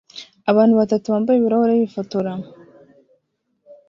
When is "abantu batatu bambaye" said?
0.51-1.37